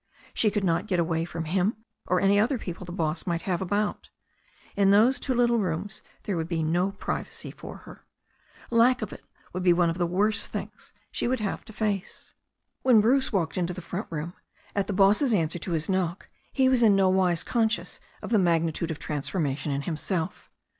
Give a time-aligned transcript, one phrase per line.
[0.33, 1.75] She could not get away from him
[2.07, 4.09] or any other people the boss might have about.
[4.75, 7.83] In those two little rooms there would be no privacy THE STORY OF A NEW
[7.83, 8.79] ZEALAND RIVER 25 for her.
[8.89, 12.33] Lack of it would be one of the worst things she would have to face.
[12.81, 14.33] When Bruce walked into the front room
[14.75, 18.63] at the boss's answer to his knock he was in nowise conscious of the mag
[18.63, 20.49] nitude of the transformation in himself.